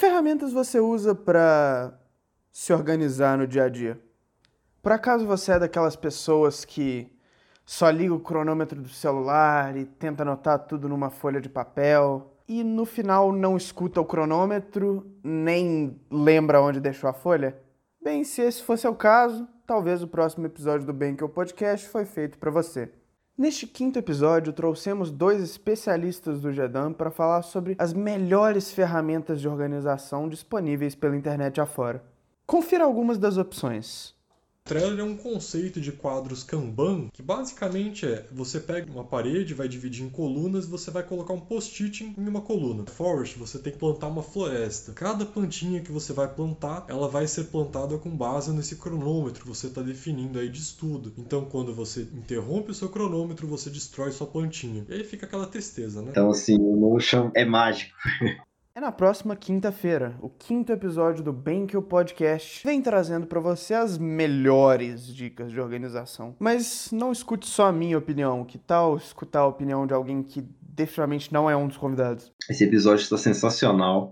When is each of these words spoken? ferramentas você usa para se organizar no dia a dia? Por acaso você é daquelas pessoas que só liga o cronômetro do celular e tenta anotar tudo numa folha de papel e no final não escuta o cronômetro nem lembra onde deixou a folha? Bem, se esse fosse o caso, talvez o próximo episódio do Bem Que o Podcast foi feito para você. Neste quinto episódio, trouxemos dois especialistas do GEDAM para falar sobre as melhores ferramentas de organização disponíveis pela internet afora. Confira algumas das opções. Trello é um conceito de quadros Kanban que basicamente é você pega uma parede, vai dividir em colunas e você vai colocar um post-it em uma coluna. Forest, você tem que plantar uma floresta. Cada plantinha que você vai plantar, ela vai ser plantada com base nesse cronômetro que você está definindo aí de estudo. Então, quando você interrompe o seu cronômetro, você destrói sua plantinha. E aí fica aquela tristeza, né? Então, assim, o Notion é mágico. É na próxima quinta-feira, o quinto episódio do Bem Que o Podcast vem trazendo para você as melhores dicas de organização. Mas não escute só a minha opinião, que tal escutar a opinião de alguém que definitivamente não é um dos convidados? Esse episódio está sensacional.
ferramentas 0.00 0.50
você 0.50 0.80
usa 0.80 1.14
para 1.14 1.92
se 2.50 2.72
organizar 2.72 3.36
no 3.36 3.46
dia 3.46 3.64
a 3.64 3.68
dia? 3.68 4.00
Por 4.82 4.92
acaso 4.92 5.26
você 5.26 5.52
é 5.52 5.58
daquelas 5.58 5.94
pessoas 5.94 6.64
que 6.64 7.14
só 7.66 7.90
liga 7.90 8.14
o 8.14 8.18
cronômetro 8.18 8.80
do 8.80 8.88
celular 8.88 9.76
e 9.76 9.84
tenta 9.84 10.22
anotar 10.22 10.58
tudo 10.60 10.88
numa 10.88 11.10
folha 11.10 11.38
de 11.38 11.50
papel 11.50 12.34
e 12.48 12.64
no 12.64 12.86
final 12.86 13.30
não 13.30 13.58
escuta 13.58 14.00
o 14.00 14.04
cronômetro 14.06 15.06
nem 15.22 16.00
lembra 16.10 16.62
onde 16.62 16.80
deixou 16.80 17.10
a 17.10 17.12
folha? 17.12 17.60
Bem, 18.02 18.24
se 18.24 18.40
esse 18.40 18.62
fosse 18.62 18.88
o 18.88 18.94
caso, 18.94 19.46
talvez 19.66 20.02
o 20.02 20.08
próximo 20.08 20.46
episódio 20.46 20.86
do 20.86 20.94
Bem 20.94 21.14
Que 21.14 21.22
o 21.22 21.28
Podcast 21.28 21.86
foi 21.86 22.06
feito 22.06 22.38
para 22.38 22.50
você. 22.50 22.90
Neste 23.40 23.66
quinto 23.66 23.98
episódio, 23.98 24.52
trouxemos 24.52 25.10
dois 25.10 25.42
especialistas 25.42 26.42
do 26.42 26.52
GEDAM 26.52 26.92
para 26.92 27.10
falar 27.10 27.40
sobre 27.40 27.74
as 27.78 27.94
melhores 27.94 28.70
ferramentas 28.70 29.40
de 29.40 29.48
organização 29.48 30.28
disponíveis 30.28 30.94
pela 30.94 31.16
internet 31.16 31.58
afora. 31.58 32.04
Confira 32.46 32.84
algumas 32.84 33.16
das 33.16 33.38
opções. 33.38 34.14
Trello 34.70 35.00
é 35.00 35.02
um 35.02 35.16
conceito 35.16 35.80
de 35.80 35.90
quadros 35.90 36.44
Kanban 36.44 37.08
que 37.12 37.20
basicamente 37.20 38.06
é 38.06 38.24
você 38.30 38.60
pega 38.60 38.88
uma 38.88 39.02
parede, 39.02 39.52
vai 39.52 39.66
dividir 39.66 40.04
em 40.04 40.08
colunas 40.08 40.64
e 40.64 40.68
você 40.68 40.92
vai 40.92 41.02
colocar 41.02 41.32
um 41.32 41.40
post-it 41.40 42.04
em 42.16 42.28
uma 42.28 42.40
coluna. 42.40 42.86
Forest, 42.86 43.36
você 43.36 43.58
tem 43.58 43.72
que 43.72 43.80
plantar 43.80 44.06
uma 44.06 44.22
floresta. 44.22 44.92
Cada 44.92 45.26
plantinha 45.26 45.80
que 45.80 45.90
você 45.90 46.12
vai 46.12 46.28
plantar, 46.28 46.84
ela 46.88 47.08
vai 47.08 47.26
ser 47.26 47.46
plantada 47.46 47.98
com 47.98 48.10
base 48.10 48.52
nesse 48.52 48.76
cronômetro 48.76 49.42
que 49.42 49.48
você 49.48 49.66
está 49.66 49.82
definindo 49.82 50.38
aí 50.38 50.48
de 50.48 50.60
estudo. 50.60 51.12
Então, 51.18 51.46
quando 51.46 51.74
você 51.74 52.02
interrompe 52.02 52.70
o 52.70 52.74
seu 52.74 52.88
cronômetro, 52.88 53.48
você 53.48 53.70
destrói 53.70 54.12
sua 54.12 54.28
plantinha. 54.28 54.86
E 54.88 54.94
aí 54.94 55.02
fica 55.02 55.26
aquela 55.26 55.48
tristeza, 55.48 56.00
né? 56.00 56.10
Então, 56.12 56.30
assim, 56.30 56.56
o 56.60 56.76
Notion 56.76 57.32
é 57.34 57.44
mágico. 57.44 57.96
É 58.80 58.82
na 58.82 58.90
próxima 58.90 59.36
quinta-feira, 59.36 60.16
o 60.22 60.30
quinto 60.30 60.72
episódio 60.72 61.22
do 61.22 61.34
Bem 61.34 61.66
Que 61.66 61.76
o 61.76 61.82
Podcast 61.82 62.66
vem 62.66 62.80
trazendo 62.80 63.26
para 63.26 63.38
você 63.38 63.74
as 63.74 63.98
melhores 63.98 65.06
dicas 65.14 65.52
de 65.52 65.60
organização. 65.60 66.34
Mas 66.38 66.88
não 66.90 67.12
escute 67.12 67.46
só 67.46 67.66
a 67.66 67.72
minha 67.72 67.98
opinião, 67.98 68.42
que 68.42 68.56
tal 68.56 68.96
escutar 68.96 69.40
a 69.40 69.46
opinião 69.46 69.86
de 69.86 69.92
alguém 69.92 70.22
que 70.22 70.42
definitivamente 70.80 71.30
não 71.30 71.50
é 71.50 71.54
um 71.54 71.68
dos 71.68 71.76
convidados? 71.76 72.32
Esse 72.48 72.64
episódio 72.64 73.02
está 73.02 73.18
sensacional. 73.18 74.08